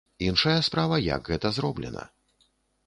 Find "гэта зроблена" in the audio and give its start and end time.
1.35-2.09